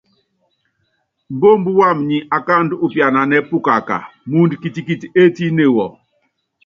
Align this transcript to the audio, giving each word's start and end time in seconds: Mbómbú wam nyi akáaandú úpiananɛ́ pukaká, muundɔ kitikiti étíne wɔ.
Mbómbú 1.35 1.69
wam 1.79 1.97
nyi 2.09 2.17
akáaandú 2.35 2.75
úpiananɛ́ 2.85 3.45
pukaká, 3.49 3.97
muundɔ 4.29 4.55
kitikiti 4.61 5.07
étíne 5.21 5.65
wɔ. 5.75 5.85